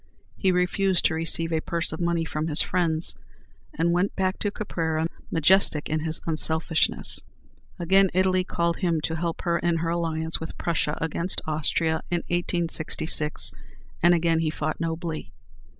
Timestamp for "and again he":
14.01-14.49